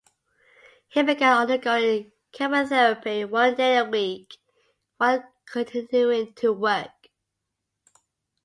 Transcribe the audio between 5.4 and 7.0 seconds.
continuing to work.